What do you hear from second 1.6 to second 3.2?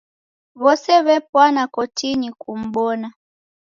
kotinyi kum'bona.